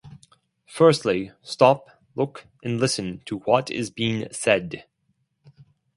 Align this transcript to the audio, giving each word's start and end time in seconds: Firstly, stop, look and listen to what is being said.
Firstly, 0.65 1.31
stop, 1.43 2.01
look 2.15 2.47
and 2.63 2.79
listen 2.79 3.21
to 3.25 3.37
what 3.41 3.69
is 3.69 3.91
being 3.91 4.25
said. 4.31 4.85